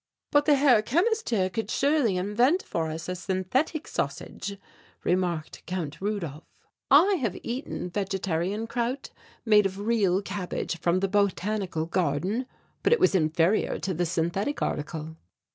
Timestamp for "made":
9.45-9.67